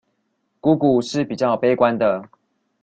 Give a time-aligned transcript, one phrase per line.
[0.61, 2.27] 姑姑是比較悲觀的